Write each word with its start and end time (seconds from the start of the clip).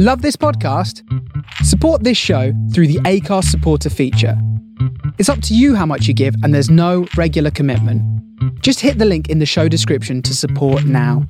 Love 0.00 0.22
this 0.22 0.36
podcast? 0.36 1.02
Support 1.64 2.04
this 2.04 2.16
show 2.16 2.52
through 2.72 2.86
the 2.86 3.00
Acast 3.00 3.46
supporter 3.46 3.90
feature. 3.90 4.40
It's 5.18 5.28
up 5.28 5.42
to 5.42 5.56
you 5.56 5.74
how 5.74 5.86
much 5.86 6.06
you 6.06 6.14
give, 6.14 6.36
and 6.44 6.54
there's 6.54 6.70
no 6.70 7.08
regular 7.16 7.50
commitment. 7.50 8.00
Just 8.62 8.78
hit 8.78 8.98
the 8.98 9.04
link 9.04 9.28
in 9.28 9.40
the 9.40 9.44
show 9.44 9.66
description 9.66 10.22
to 10.22 10.36
support 10.36 10.84
now. 10.84 11.26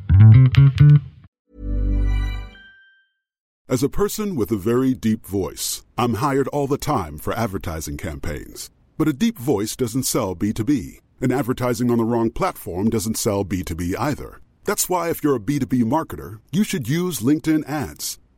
As 3.70 3.82
a 3.82 3.88
person 3.88 4.36
with 4.36 4.50
a 4.50 4.56
very 4.56 4.92
deep 4.92 5.24
voice, 5.24 5.86
I'm 5.96 6.16
hired 6.16 6.48
all 6.48 6.66
the 6.66 6.76
time 6.76 7.16
for 7.16 7.32
advertising 7.32 7.96
campaigns. 7.96 8.68
But 8.98 9.08
a 9.08 9.14
deep 9.14 9.38
voice 9.38 9.76
doesn't 9.76 10.02
sell 10.02 10.36
B2B, 10.36 11.00
and 11.22 11.32
advertising 11.32 11.90
on 11.90 11.96
the 11.96 12.04
wrong 12.04 12.28
platform 12.28 12.90
doesn't 12.90 13.16
sell 13.16 13.46
B2B 13.46 13.94
either. 13.98 14.42
That's 14.64 14.90
why, 14.90 15.08
if 15.08 15.24
you're 15.24 15.36
a 15.36 15.40
B2B 15.40 15.84
marketer, 15.84 16.40
you 16.52 16.64
should 16.64 16.86
use 16.86 17.20
LinkedIn 17.20 17.66
ads. 17.66 18.18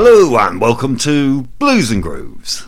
Hello 0.00 0.38
and 0.38 0.60
welcome 0.60 0.96
to 0.98 1.42
Blues 1.58 1.90
and 1.90 2.00
Grooves. 2.00 2.64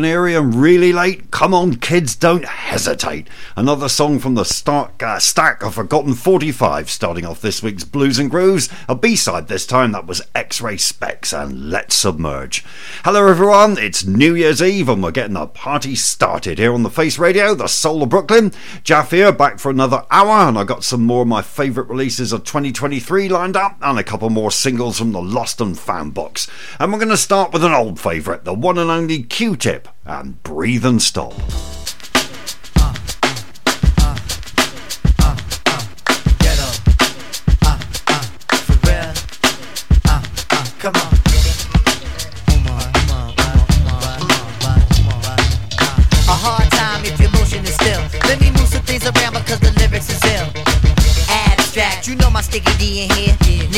Eerie 0.00 0.34
and 0.34 0.54
really 0.54 0.92
late? 0.92 1.30
Come 1.30 1.52
on, 1.54 1.76
kids, 1.76 2.16
don't 2.16 2.44
hesitate. 2.72 3.28
Another 3.54 3.86
song 3.86 4.18
from 4.18 4.34
the 4.34 4.44
start, 4.44 5.02
uh, 5.02 5.18
stack 5.18 5.62
of 5.62 5.74
Forgotten 5.74 6.14
45, 6.14 6.88
starting 6.88 7.26
off 7.26 7.42
this 7.42 7.62
week's 7.62 7.84
Blues 7.84 8.18
and 8.18 8.30
Grooves. 8.30 8.70
A 8.88 8.94
B 8.94 9.14
side 9.14 9.48
this 9.48 9.66
time, 9.66 9.92
that 9.92 10.06
was 10.06 10.22
X 10.34 10.62
Ray 10.62 10.76
Spex 10.76 11.38
and 11.38 11.68
Let's 11.68 11.94
Submerge. 11.94 12.64
Hello, 13.04 13.26
everyone, 13.28 13.76
it's 13.76 14.06
New 14.06 14.34
Year's 14.34 14.62
Eve, 14.62 14.88
and 14.88 15.02
we're 15.02 15.10
getting 15.10 15.34
the 15.34 15.48
party 15.48 15.94
started 15.94 16.58
here 16.58 16.72
on 16.72 16.82
the 16.82 16.88
Face 16.88 17.18
Radio, 17.18 17.54
the 17.54 17.66
Soul 17.66 18.04
of 18.04 18.08
Brooklyn. 18.08 18.52
Jaf 18.84 19.10
here, 19.10 19.32
back 19.32 19.58
for 19.58 19.70
another 19.70 20.06
hour, 20.10 20.48
and 20.48 20.56
I 20.56 20.64
got 20.64 20.82
some 20.82 21.04
more 21.04 21.22
of 21.22 21.28
my 21.28 21.42
favourite 21.42 21.90
releases 21.90 22.32
of 22.32 22.44
2023 22.44 23.28
lined 23.28 23.54
up, 23.54 23.76
and 23.82 23.98
a 23.98 24.02
couple 24.02 24.30
more 24.30 24.50
singles 24.50 24.98
from 24.98 25.12
the 25.12 25.20
Lost 25.20 25.60
and 25.60 25.78
Found 25.78 26.14
box. 26.14 26.48
And 26.80 26.90
we're 26.90 27.00
going 27.00 27.10
to 27.10 27.18
start 27.18 27.52
with 27.52 27.64
an 27.64 27.74
old 27.74 28.00
favourite, 28.00 28.44
the 28.44 28.54
one 28.54 28.78
and 28.78 28.90
only 28.90 29.24
Q-Tip 29.24 29.88
and 30.06 30.42
Breathe 30.42 30.86
and 30.86 31.02
Stop. 31.02 31.34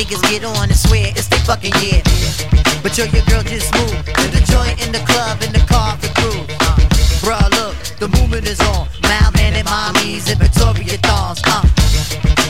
Niggas 0.05 0.21
get 0.29 0.45
on 0.45 0.69
and 0.69 0.77
swear 0.77 1.09
it's 1.17 1.29
their 1.29 1.41
fucking 1.49 1.73
year. 1.81 2.05
But 2.85 2.93
yo, 2.93 3.09
your 3.09 3.25
girl 3.25 3.41
just 3.41 3.73
moved 3.73 4.05
to 4.05 4.27
the 4.37 4.45
joint 4.53 4.77
in 4.85 4.93
the 4.93 5.01
club 5.09 5.41
in 5.41 5.49
the 5.49 5.65
car 5.65 5.97
for 5.97 6.13
groove. 6.21 6.45
Uh, 6.61 6.77
bruh, 7.25 7.49
look, 7.57 7.73
the 7.97 8.09
movement 8.21 8.45
is 8.45 8.61
on. 8.61 8.85
Malman 9.09 9.57
mommies 9.65 10.29
and 10.29 10.37
Victoria 10.37 11.01
thongs. 11.01 11.41
Uh, 11.49 11.65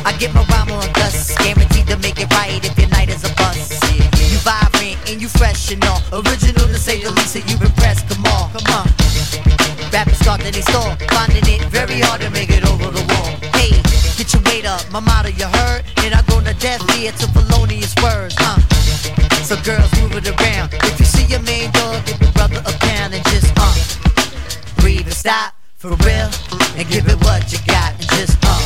I 0.02 0.10
get 0.18 0.34
my 0.34 0.42
rhyme 0.50 0.74
on 0.74 0.90
dust, 0.98 1.38
guaranteed 1.38 1.86
to 1.86 1.96
make 2.02 2.18
it 2.18 2.26
right 2.34 2.58
if 2.58 2.74
your 2.76 2.90
night 2.90 3.08
is 3.08 3.22
a 3.22 3.30
bust. 3.38 3.70
You 4.18 4.38
vibrant 4.42 4.98
and 5.06 5.22
you 5.22 5.28
fresh 5.28 5.70
and 5.70 5.84
all. 5.86 6.02
Original 6.10 6.66
to 6.66 6.74
say 6.74 7.04
the 7.06 7.12
least, 7.14 7.38
that 7.38 7.46
you 7.46 7.54
impressed. 7.62 8.10
Come 8.10 8.26
on, 8.34 8.50
come 8.50 8.66
on. 8.82 8.90
Rappers 9.94 10.18
start 10.18 10.40
to 10.40 10.50
they 10.50 10.66
store, 10.74 10.90
finding 11.14 11.46
it 11.46 11.62
very 11.70 12.00
hard 12.02 12.20
to 12.20 12.30
make 12.30 12.50
it 12.50 12.66
over 12.66 12.90
the 12.90 13.04
wall. 13.14 13.30
Hey, 13.54 13.78
get 14.18 14.34
your 14.34 14.42
weight 14.42 14.66
up, 14.66 14.82
my 14.90 14.98
motto 14.98 15.30
you 15.30 15.46
heard, 15.46 15.83
and 15.83 15.83
here 17.04 17.12
to 17.12 17.28
felonious 17.36 17.94
words. 18.02 18.34
Uh, 18.40 18.58
so 19.44 19.56
girls 19.60 19.92
move 20.00 20.16
it 20.16 20.24
around. 20.24 20.72
If 20.88 20.98
you 20.98 21.04
see 21.04 21.26
your 21.26 21.42
main 21.42 21.70
dog, 21.72 22.00
give 22.06 22.18
your 22.18 22.32
brother 22.32 22.60
a 22.64 22.72
pound 22.80 23.12
and 23.12 23.22
just 23.28 23.52
uh 23.60 23.76
breathe 24.80 25.04
and 25.04 25.12
stop 25.12 25.52
for 25.76 25.92
real 26.00 26.30
and 26.80 26.88
give 26.88 27.04
it 27.04 27.20
what 27.28 27.52
you 27.52 27.58
got 27.68 27.92
and 27.92 28.08
just 28.16 28.40
uh 28.40 28.56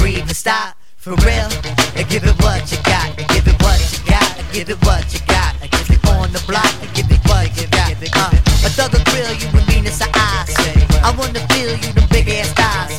breathe 0.00 0.24
and 0.24 0.36
stop 0.36 0.76
for 0.96 1.12
real 1.28 1.50
and 1.92 2.08
give 2.08 2.24
it 2.24 2.36
what 2.40 2.64
you 2.72 2.78
got 2.88 3.12
and 3.20 3.28
give 3.28 3.44
it 3.44 3.58
what 3.60 3.78
you 3.84 4.00
got 4.08 4.32
and 4.40 4.48
give 4.56 4.70
it 4.70 4.80
what 4.88 5.04
you 5.12 5.20
got 5.28 5.52
and 5.60 5.70
give 5.70 5.90
it 5.92 6.00
on 6.08 6.32
the 6.32 6.42
block 6.48 6.72
and 6.80 6.88
give 6.96 7.10
it 7.12 7.20
what 7.28 7.52
you 7.60 7.68
got. 7.68 7.92
Uh, 8.16 8.32
a 8.64 8.70
thug 8.72 8.92
will 8.96 9.04
grill 9.12 9.34
you 9.36 9.48
with 9.52 9.68
meanness 9.68 10.00
of 10.00 10.08
eyes. 10.16 10.56
I 11.04 11.12
wanna 11.18 11.44
feel 11.52 11.68
you 11.68 11.92
the 11.92 12.06
big 12.08 12.30
ass 12.30 12.48
thighs. 12.56 12.96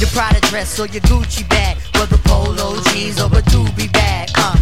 Your 0.00 0.10
Prada 0.10 0.40
dress 0.50 0.78
or 0.78 0.86
your 0.88 1.00
Gucci 1.08 1.48
bag, 1.48 1.78
polo 2.36 2.76
jeans 2.90 3.20
or 3.20 3.30
a 3.32 3.42
doobie 3.52 3.90
bag. 3.92 4.28
Uh, 4.36 4.56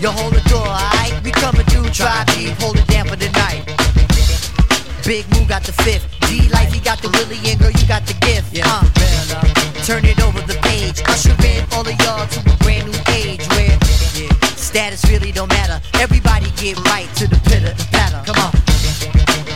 you 0.00 0.10
hold 0.10 0.34
the 0.34 0.44
door, 0.48 0.66
alright? 0.66 1.14
We 1.24 1.30
coming 1.30 1.66
through, 1.66 1.88
try 1.90 2.24
deep, 2.34 2.52
hold 2.60 2.76
it 2.76 2.86
down 2.86 3.06
for 3.08 3.16
the 3.16 3.30
night. 3.44 3.64
Big 5.06 5.24
Moo 5.32 5.46
got 5.46 5.62
the 5.64 5.72
fifth. 5.84 6.04
D 6.28 6.48
Life, 6.50 6.72
he 6.72 6.80
got 6.80 6.98
the 7.00 7.08
Willie, 7.16 7.40
and 7.48 7.58
girl, 7.58 7.70
you 7.70 7.86
got 7.86 8.04
the 8.06 8.16
gift. 8.26 8.52
Yeah, 8.52 8.68
uh, 8.68 8.84
turn 9.88 10.04
it 10.04 10.20
over 10.20 10.40
the 10.52 10.58
page. 10.68 11.00
Usher 11.08 11.36
in 11.50 11.64
all 11.72 11.86
of 11.86 11.96
y'all 12.04 12.26
to 12.34 12.40
a 12.40 12.56
brand 12.64 12.84
new 12.88 13.00
age 13.12 13.44
where 13.56 13.76
yeah, 14.18 14.32
status 14.56 15.02
really 15.10 15.32
don't 15.32 15.48
matter. 15.48 15.80
Everybody 15.98 16.48
get 16.60 16.76
right 16.92 17.08
to 17.16 17.24
the 17.26 17.40
pitter 17.48 17.74
patter. 17.90 18.20
Come 18.28 18.38
on. 18.46 18.52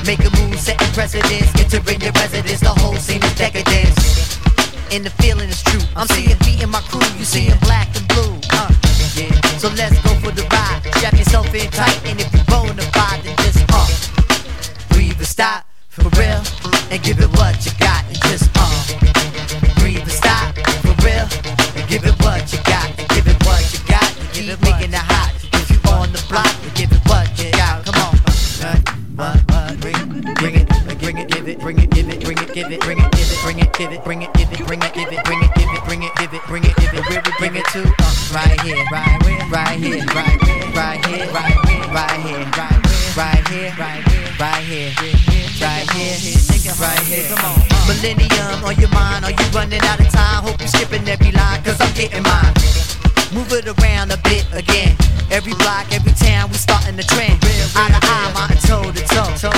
Make 0.06 0.22
a 0.24 0.30
move, 0.38 0.58
setting 0.58 0.92
precedence. 0.94 1.50
Entering 1.60 2.00
your 2.00 2.12
residence, 2.12 2.60
the 2.60 2.74
whole 2.80 2.96
scene 2.96 3.22
is 3.22 3.34
decadence. 3.36 3.95
And 4.92 5.04
the 5.04 5.10
feeling 5.22 5.48
is 5.48 5.62
true. 5.62 5.80
I'm 5.96 6.06
seeing 6.08 6.36
beating 6.40 6.70
my 6.70 6.80
crew, 6.80 7.02
you 7.18 7.24
seeing 7.24 7.58
black 7.60 7.88
and 7.96 8.06
blue. 8.08 8.38
Uh. 8.52 8.72
So 9.58 9.68
let's 9.70 9.98
go 10.02 10.14
for 10.20 10.30
the 10.30 10.46
ride. 10.52 10.80
Strap 10.96 11.14
yourself 11.14 11.52
in 11.54 11.70
tight, 11.70 12.00
and 12.06 12.20
if 12.20 12.32
you're 12.32 12.44
bona 12.44 12.82
fide, 12.92 13.22
then 13.24 13.36
just 13.38 13.64
uh, 13.68 13.86
breathe 14.90 15.16
and 15.16 15.26
stop 15.26 15.66
for 15.88 16.08
real, 16.20 16.42
and 16.90 17.02
give 17.02 17.18
it 17.18 17.30
what 17.36 17.56
you 17.64 17.72
got, 17.80 18.04
and 18.06 18.20
just 18.28 18.45
Millennium 48.06 48.62
on 48.62 48.78
your 48.78 48.88
mind, 48.90 49.24
are 49.24 49.32
you 49.32 49.46
running 49.50 49.80
out 49.82 49.98
of 49.98 50.08
time? 50.10 50.44
Hope 50.44 50.60
you're 50.60 50.68
skipping 50.68 51.08
every 51.08 51.32
line, 51.32 51.60
cause 51.64 51.80
I'm 51.80 51.92
getting 51.94 52.22
mine. 52.22 52.54
Move 53.34 53.50
it 53.50 53.66
around 53.66 54.12
a 54.12 54.16
bit 54.18 54.46
again. 54.52 54.94
Every 55.28 55.54
block, 55.54 55.90
every 55.90 56.12
town, 56.12 56.50
we 56.50 56.54
starting 56.54 56.94
the 56.94 57.02
trend. 57.02 57.42
Eye 57.74 57.90
to 57.90 57.98
eye, 58.06 58.30
mountain 58.32 58.58
toe 58.62 58.92
to 58.92 59.02
toe. 59.10 59.50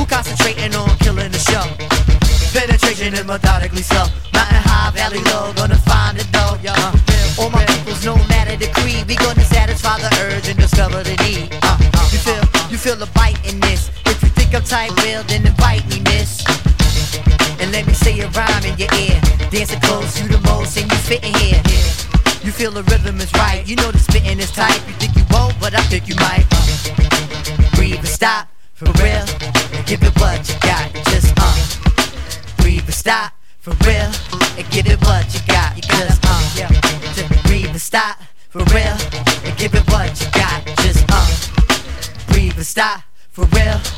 Who 0.00 0.06
concentrating 0.06 0.74
on 0.74 0.96
killing 1.04 1.30
the 1.30 1.38
show? 1.38 1.60
Penetration 2.58 3.12
and 3.14 3.26
methodically 3.26 3.82
slow. 3.82 4.09
For 43.32 43.44
real. 43.46 43.89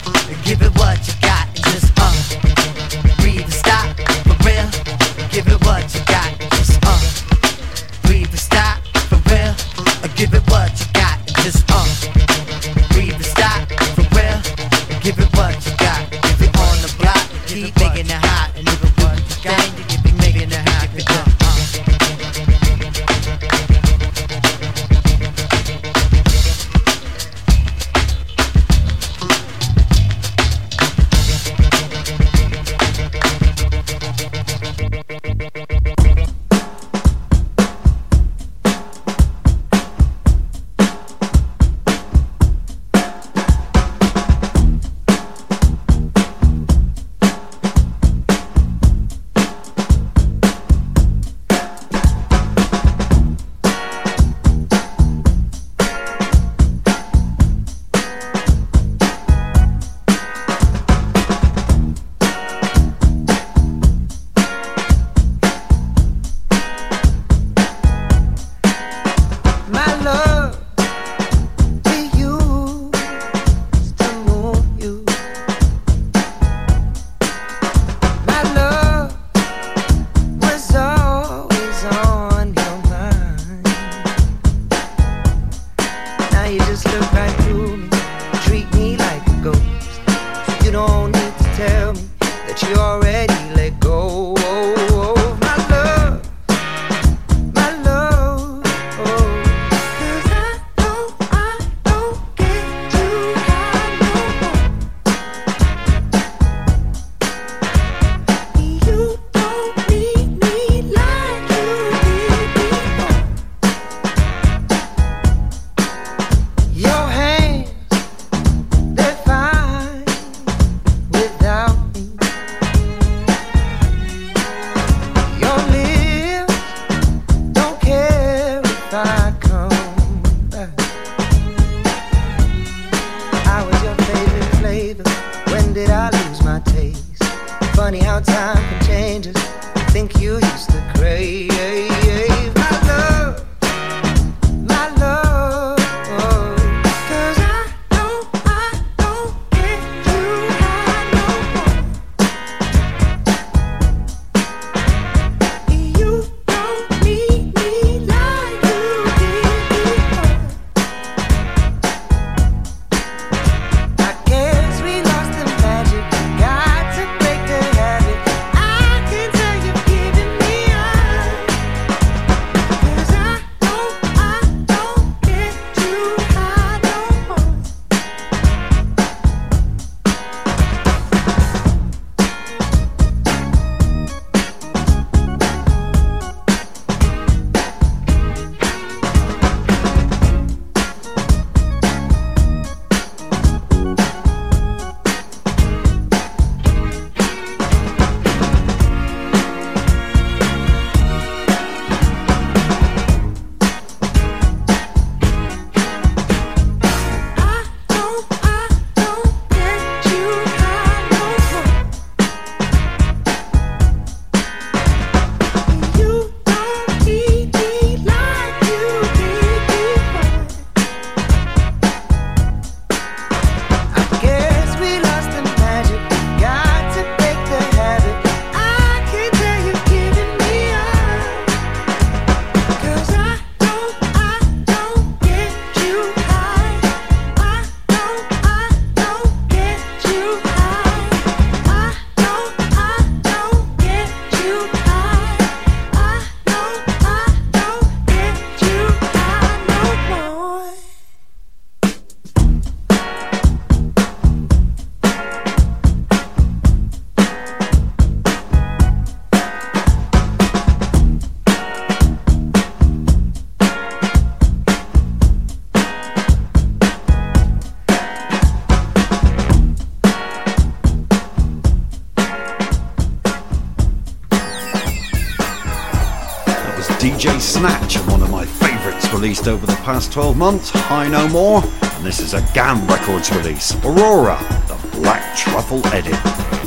Past 279.83 280.13
12 280.13 280.37
months, 280.37 280.71
High 280.71 281.09
No 281.09 281.29
More, 281.29 281.61
and 281.83 282.07
this 282.07 282.21
is 282.21 282.35
a 282.35 282.41
GAM 282.55 282.87
Records 282.87 283.35
release, 283.35 283.75
Aurora, 283.85 284.39
the 284.69 284.97
Black 284.97 285.37
Truffle 285.37 285.85
Edit. 285.89 286.62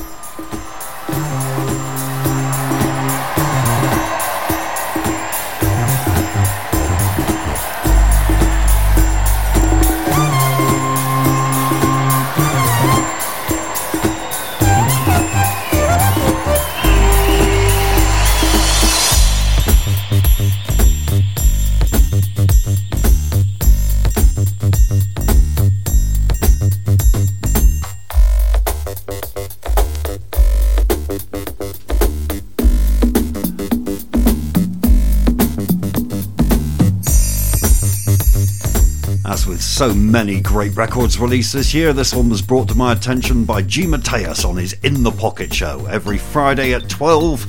So 39.76 39.94
many 39.94 40.40
great 40.40 40.74
records 40.78 41.20
released 41.20 41.52
this 41.52 41.74
year. 41.74 41.92
This 41.92 42.14
one 42.14 42.30
was 42.30 42.42
brought 42.42 42.70
to 42.70 42.76
my 42.76 42.94
attention 42.94 43.44
by 43.44 43.62
G. 43.62 43.86
Mateus 43.86 44.46
on 44.46 44.56
his 44.56 44.72
In 44.84 45.04
the 45.04 45.12
Pocket 45.12 45.54
show 45.54 45.86
every 45.88 46.18
Friday 46.18 46.74
at 46.74 46.88
12 46.88 47.46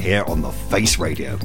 here 0.00 0.24
on 0.26 0.42
the 0.42 0.50
Face 0.50 0.98
Radio. 0.98 1.38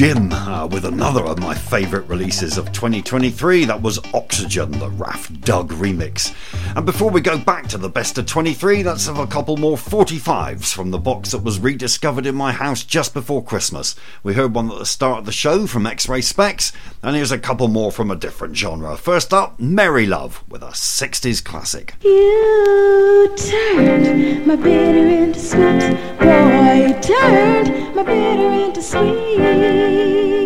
Jim 0.00 0.32
uh, 0.32 0.66
with 0.66 0.86
another 0.86 1.26
of 1.26 1.38
my 1.40 1.54
favourite 1.54 2.08
releases 2.08 2.56
of 2.56 2.72
2023. 2.72 3.66
That 3.66 3.82
was 3.82 3.98
Oxygen, 4.14 4.70
the 4.70 4.88
Raf 4.88 5.30
Doug 5.42 5.72
remix. 5.72 6.34
And 6.76 6.86
before 6.86 7.10
we 7.10 7.20
go 7.20 7.36
back 7.36 7.66
to 7.68 7.78
the 7.78 7.88
best 7.88 8.16
of 8.16 8.26
23, 8.26 8.84
let's 8.84 9.06
have 9.06 9.18
a 9.18 9.26
couple 9.26 9.56
more 9.56 9.76
45s 9.76 10.72
from 10.72 10.92
the 10.92 10.98
box 10.98 11.32
that 11.32 11.42
was 11.42 11.58
rediscovered 11.58 12.26
in 12.26 12.34
my 12.36 12.52
house 12.52 12.84
just 12.84 13.12
before 13.12 13.42
Christmas. 13.42 13.96
We 14.22 14.34
heard 14.34 14.54
one 14.54 14.70
at 14.70 14.78
the 14.78 14.86
start 14.86 15.18
of 15.20 15.26
the 15.26 15.32
show 15.32 15.66
from 15.66 15.84
X 15.84 16.08
Ray 16.08 16.20
Spex, 16.20 16.72
and 17.02 17.16
here's 17.16 17.32
a 17.32 17.38
couple 17.38 17.66
more 17.66 17.90
from 17.90 18.10
a 18.10 18.16
different 18.16 18.56
genre. 18.56 18.96
First 18.96 19.34
up, 19.34 19.58
Mary 19.58 20.06
Love 20.06 20.44
with 20.48 20.62
a 20.62 20.68
60s 20.68 21.42
classic. 21.42 21.94
You 22.02 23.34
turned 23.36 24.46
my 24.46 24.56
bitter 24.56 25.08
into 25.08 25.40
sweet. 25.40 25.80
Boy, 26.20 26.86
you 26.86 27.00
turned 27.00 27.94
my 27.96 28.04
bitter 28.04 28.52
into 28.64 28.80
sweet. 28.80 30.39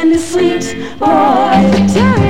and 0.00 0.12
a 0.14 0.18
sweet 0.18 0.98
boy. 0.98 2.29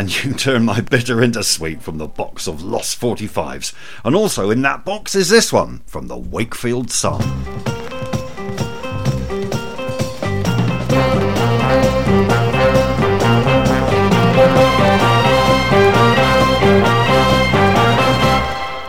and 0.00 0.24
you 0.24 0.32
turn 0.32 0.64
my 0.64 0.80
bitter 0.80 1.22
into 1.22 1.44
sweet 1.44 1.82
from 1.82 1.98
the 1.98 2.06
box 2.06 2.48
of 2.48 2.62
lost 2.62 2.98
45s. 2.98 3.74
And 4.02 4.16
also 4.16 4.48
in 4.48 4.62
that 4.62 4.82
box 4.82 5.14
is 5.14 5.28
this 5.28 5.52
one 5.52 5.82
from 5.84 6.06
the 6.08 6.16
Wakefield 6.16 6.90
Sun. 6.90 7.20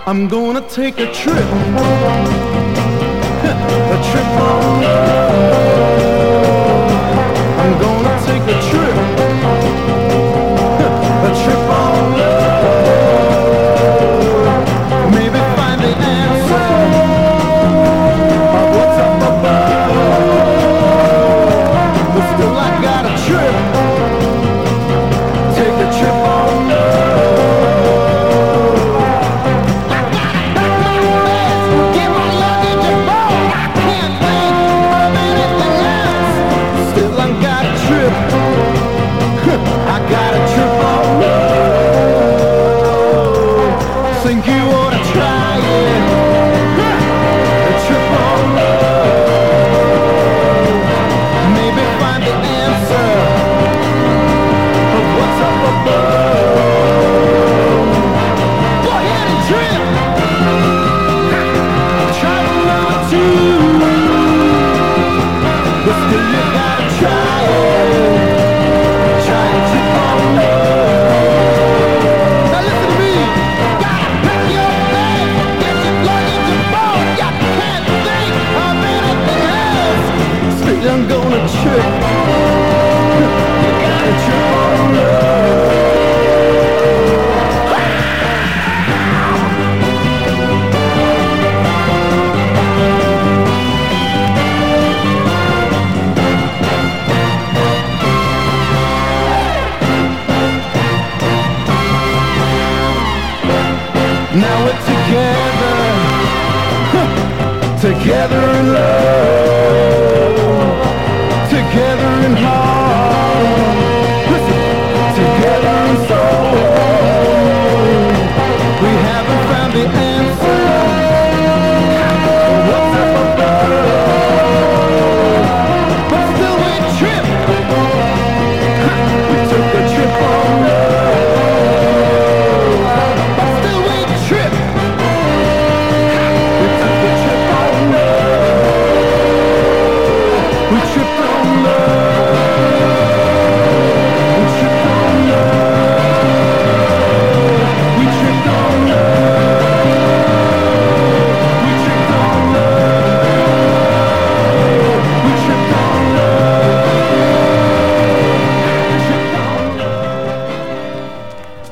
I'm 0.07 0.29
gonna 0.29 0.65
take 0.69 0.97
a 0.99 1.11
trip, 1.11 1.35
a 1.35 1.43
trip 4.11 4.25
on 4.25 4.81
love. 4.81 5.91
I'm 7.59 7.81
gonna 7.81 8.10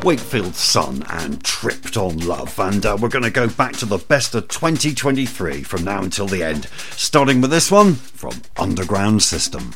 Wakefield's 0.09 0.57
Son 0.57 1.03
and 1.07 1.43
Tripped 1.43 1.95
on 1.95 2.17
Love. 2.17 2.57
And 2.57 2.83
uh, 2.83 2.97
we're 2.99 3.09
going 3.09 3.25
to 3.25 3.29
go 3.29 3.47
back 3.47 3.73
to 3.73 3.85
the 3.85 3.99
best 3.99 4.33
of 4.33 4.47
2023 4.47 5.61
from 5.61 5.83
now 5.83 6.01
until 6.01 6.25
the 6.25 6.41
end, 6.41 6.65
starting 6.95 7.41
with 7.41 7.51
this 7.51 7.69
one 7.69 7.93
from 7.93 8.41
Underground 8.57 9.21
System. 9.21 9.71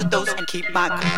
to 0.00 0.08
those 0.08 0.28
and 0.32 0.46
keep 0.46 0.64
my 0.72 0.88
cool. 0.88 1.10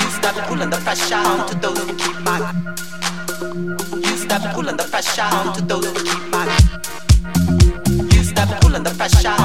You 0.00 0.10
stop 0.10 0.34
pulling 0.48 0.70
the 0.70 0.78
pressure 0.78 1.14
on 1.16 1.46
to 1.48 1.54
those 1.58 1.78
and 1.88 1.98
keep 1.98 2.18
my 2.20 2.38
cool. 2.40 4.00
You 4.00 4.16
stop 4.16 4.54
pulling 4.54 4.76
the 4.76 4.84
pressure 4.84 5.22
on 5.22 5.54
to 5.54 5.62
those 5.62 5.86
and 5.86 5.96
keep 5.96 6.24
my 6.32 6.46
cool. 6.46 8.06
You 8.14 8.22
stop 8.24 8.48
pulling 8.60 8.82
the 8.82 8.94
pressure 8.96 9.36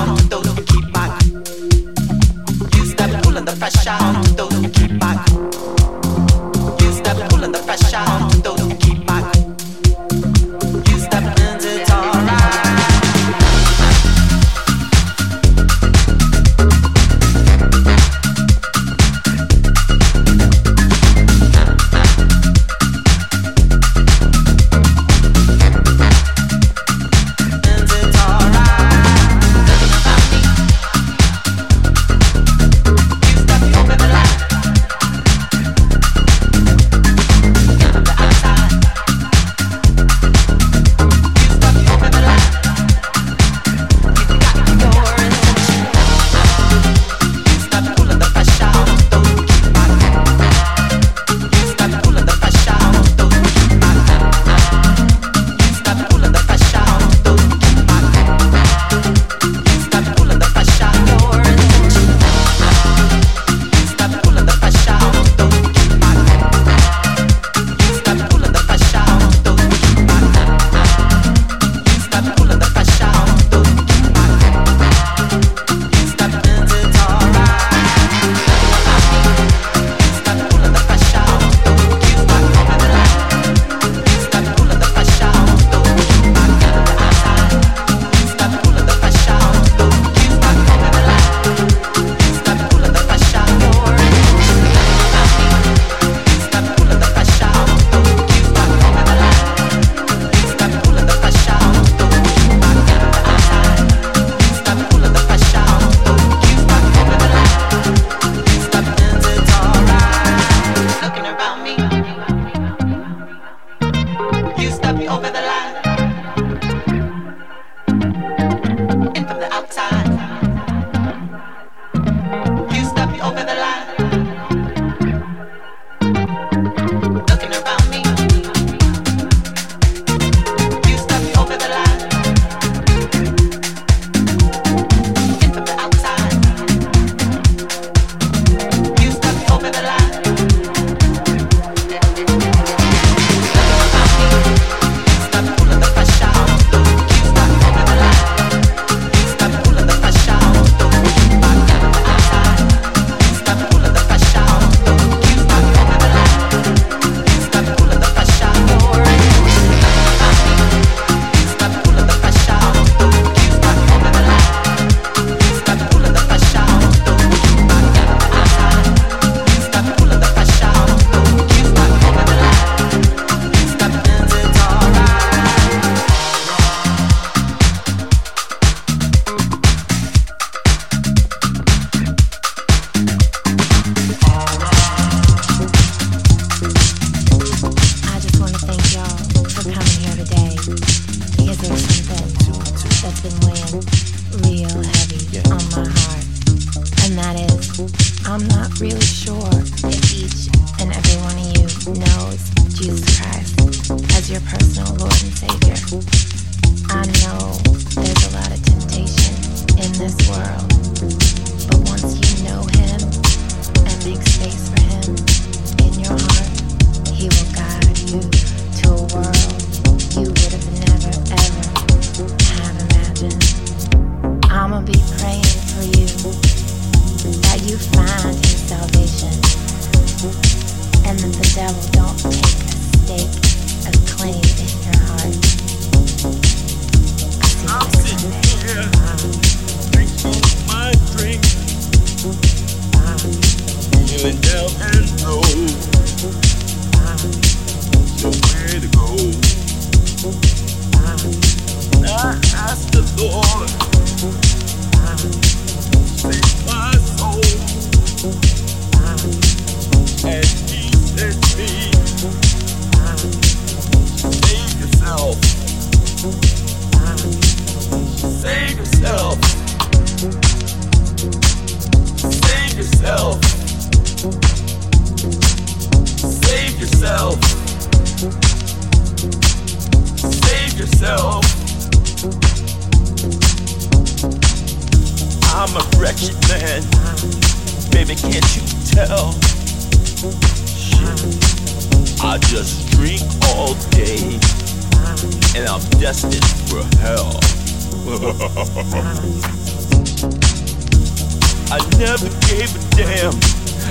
I 301.72 301.78
never 302.00 302.30
gave 302.48 302.76
a 302.76 302.80
damn 302.96 303.34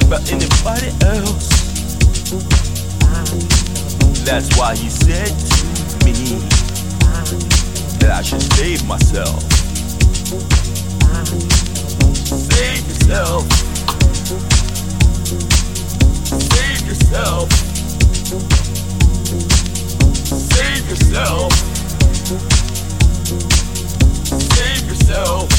about 0.05 0.29
anybody 0.33 0.91
else. 1.07 1.49
That's 4.24 4.51
why 4.59 4.74
he 4.74 4.91
said 4.91 5.29
to 5.29 6.05
me 6.05 6.41
that 8.01 8.11
I 8.18 8.22
should 8.22 8.43
save 8.55 8.85
myself. 8.85 9.45
Save 12.26 12.85
yourself. 12.89 13.47
Save 16.26 16.85
yourself. 16.85 17.53
Save 20.26 20.89
yourself. 20.91 21.53
Save 24.26 24.89
yourself. 24.89 25.59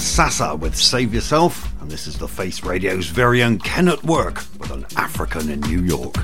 Sasa 0.00 0.56
with 0.56 0.74
Save 0.74 1.12
Yourself, 1.12 1.70
and 1.82 1.90
this 1.90 2.06
is 2.06 2.16
the 2.16 2.26
Face 2.26 2.64
Radio's 2.64 3.06
very 3.06 3.42
own 3.42 3.58
Ken 3.58 3.86
at 3.86 4.02
Work 4.02 4.36
with 4.58 4.70
an 4.70 4.86
African 4.96 5.50
in 5.50 5.60
New 5.60 5.82
York. 5.82 6.16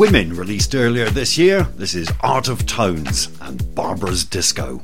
Women 0.00 0.34
released 0.34 0.74
earlier 0.74 1.10
this 1.10 1.36
year. 1.36 1.64
This 1.76 1.94
is 1.94 2.10
Art 2.22 2.48
of 2.48 2.64
Tones 2.64 3.28
and 3.42 3.74
Barbara's 3.74 4.24
Disco. 4.24 4.80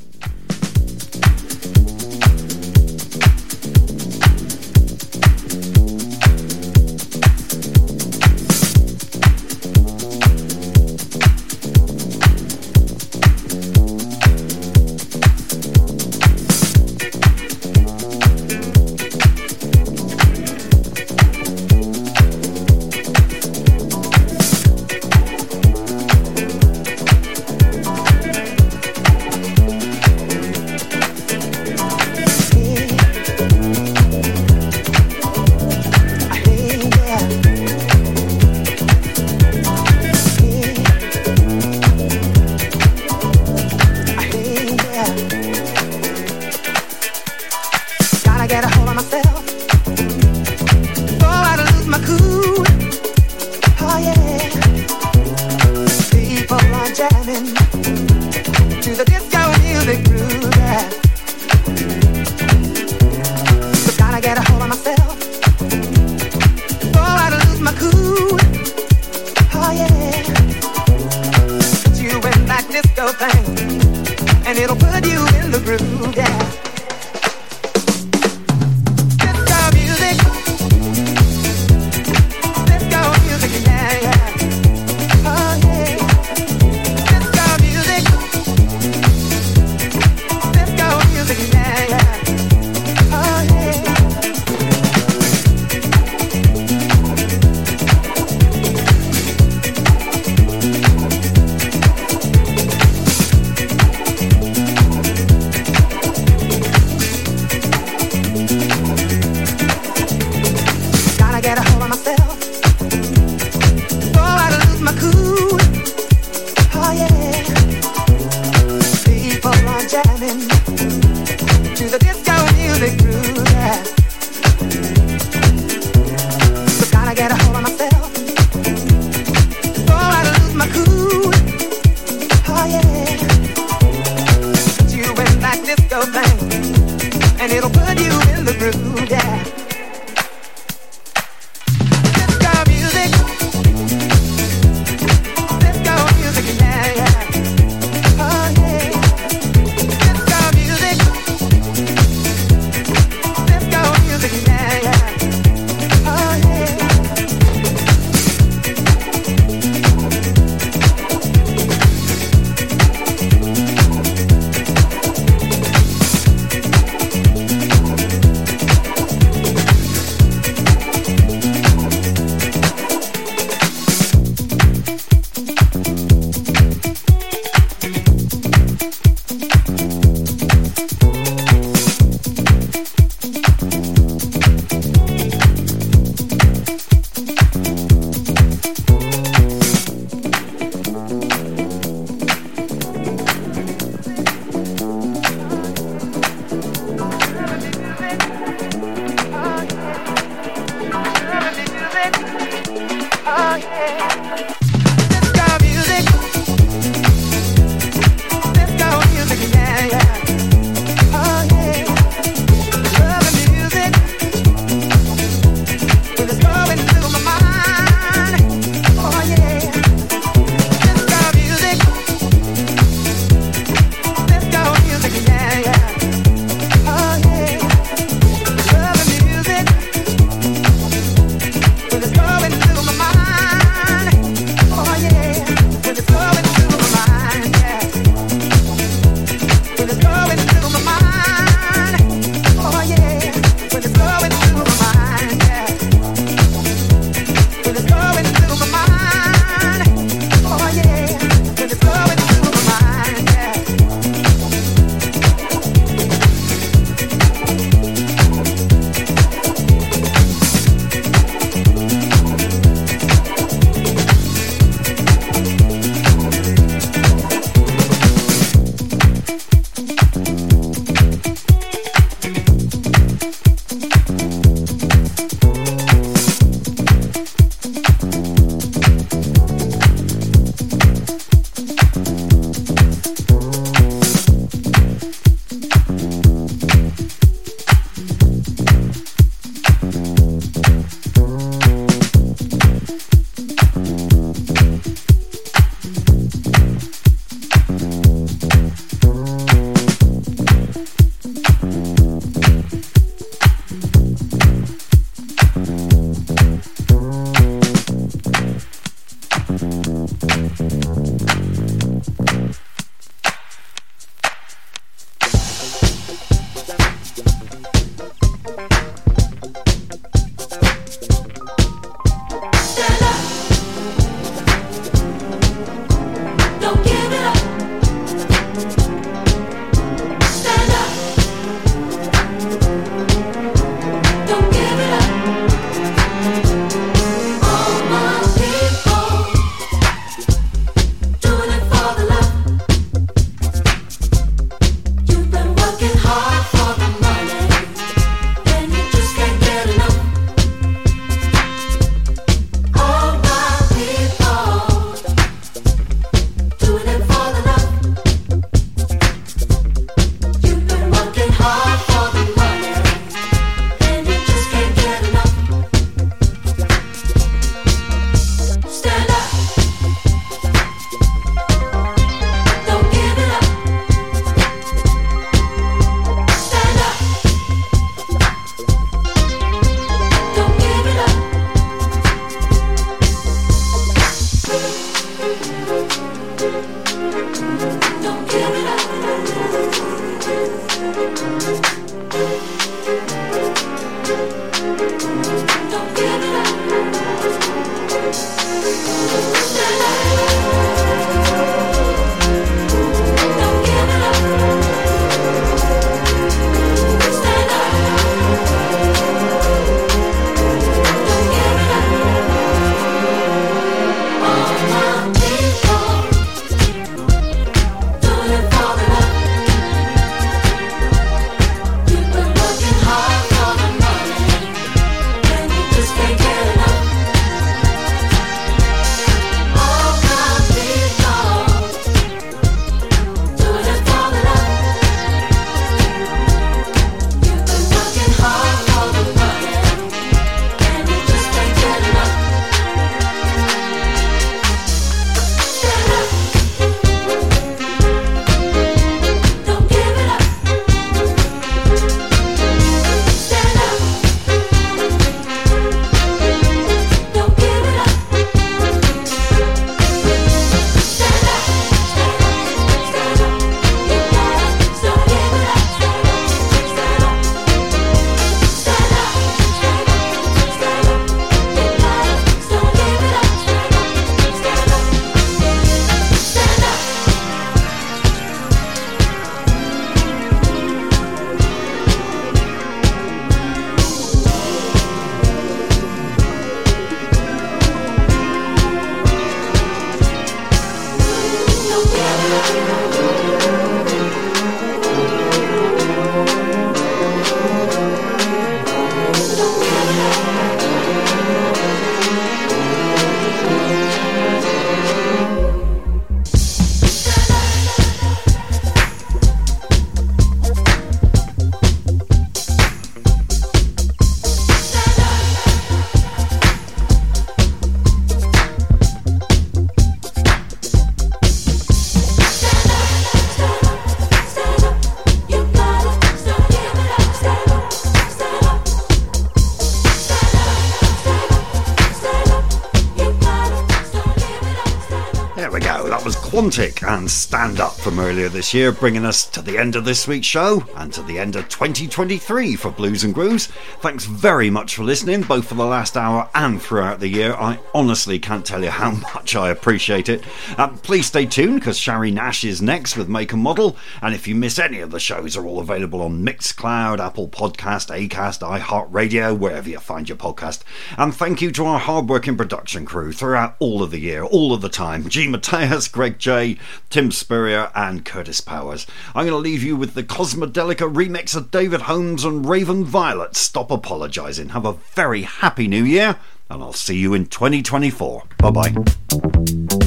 This 538.37 538.53
year, 538.53 538.71
bringing 538.71 539.07
us 539.07 539.25
the 539.47 539.57
end 539.57 539.77
of 539.77 539.85
this 539.85 540.09
week's 540.09 540.27
show 540.27 540.67
and 540.77 540.93
to 540.93 541.03
the 541.03 541.21
end 541.21 541.37
of 541.37 541.49
2023 541.49 542.57
for 542.57 542.73
Blues 542.73 543.05
and 543.05 543.15
Grooves. 543.15 543.47
Thanks 543.81 544.05
very 544.05 544.51
much 544.51 544.75
for 544.75 544.83
listening, 544.83 545.23
both 545.23 545.47
for 545.47 545.55
the 545.55 545.65
last 545.65 545.97
hour 545.97 546.29
and 546.35 546.61
throughout 546.61 546.99
the 546.99 547.09
year. 547.09 547.33
I 547.33 547.61
honestly 547.73 548.19
can't 548.19 548.45
tell 548.45 548.65
you 548.65 548.71
how 548.71 548.91
much 549.15 549.37
I 549.37 549.51
appreciate 549.51 550.09
it. 550.09 550.25
Um, 550.59 550.79
please 550.79 551.07
stay 551.07 551.27
tuned 551.27 551.61
because 551.61 551.79
Shari 551.79 552.11
Nash 552.11 552.43
is 552.43 552.61
next 552.61 552.97
with 552.97 553.09
Make 553.09 553.33
and 553.33 553.43
Model. 553.43 553.77
And 554.03 554.15
if 554.15 554.27
you 554.27 554.35
miss 554.35 554.59
any 554.59 554.81
of 554.81 554.91
the 554.91 554.99
shows, 554.99 555.35
they're 555.35 555.47
all 555.47 555.61
available 555.61 556.03
on 556.03 556.27
Mixcloud, 556.27 556.99
Apple 556.99 557.29
Podcast, 557.29 557.89
Acast, 557.97 558.41
iHeartRadio, 558.41 559.39
wherever 559.39 559.69
you 559.69 559.79
find 559.79 560.09
your 560.09 560.19
podcast. 560.19 560.63
And 560.99 561.15
thank 561.15 561.41
you 561.41 561.53
to 561.53 561.67
our 561.67 561.79
hard-working 561.79 562.37
production 562.37 562.85
crew 562.85 563.13
throughout 563.13 563.55
all 563.61 563.85
of 563.85 563.93
the 563.93 564.01
year, 564.01 564.25
all 564.25 564.53
of 564.53 564.61
the 564.61 564.69
time. 564.69 565.09
G. 565.09 565.29
Mateus, 565.29 565.87
Greg 565.87 566.19
J, 566.19 566.59
Tim 566.91 567.13
Spurrier, 567.13 567.71
and 567.77 568.05
Curtis 568.05 568.41
Powers. 568.41 568.89
I'm 569.15 569.27
going 569.27 569.36
leave 569.39 569.63
you 569.63 569.77
with 569.77 569.95
the 569.95 570.03
Cosmodelica 570.03 570.93
remix 570.93 571.35
of 571.37 571.51
David 571.51 571.83
Holmes 571.83 572.25
and 572.25 572.49
Raven 572.49 572.85
Violet. 572.85 573.37
Stop 573.37 573.71
apologising. 573.71 574.51
Have 574.51 574.65
a 574.67 574.73
very 574.73 575.23
happy 575.23 575.69
new 575.69 575.85
year, 575.85 576.17
and 576.51 576.63
I'll 576.63 576.73
see 576.73 576.97
you 576.97 577.15
in 577.15 577.27
2024. 577.27 578.25
Bye 578.39 578.51
bye. 578.51 579.86